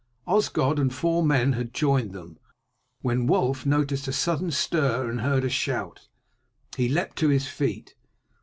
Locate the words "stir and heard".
4.49-5.43